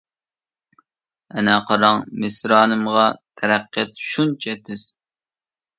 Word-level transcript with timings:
ئەنە 1.35 1.57
قاراڭ 1.69 2.01
مىسرانىمغا، 2.25 3.07
تەرەققىيات 3.43 4.05
شۇنچە 4.09 4.61
تىز. 4.71 4.93